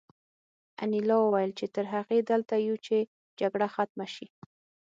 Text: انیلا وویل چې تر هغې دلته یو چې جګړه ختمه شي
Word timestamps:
انیلا 0.83 1.17
وویل 1.21 1.51
چې 1.59 1.65
تر 1.75 1.85
هغې 1.93 2.19
دلته 2.31 2.53
یو 2.67 2.75
چې 2.87 2.97
جګړه 3.39 3.67
ختمه 3.75 4.07
شي 4.15 4.27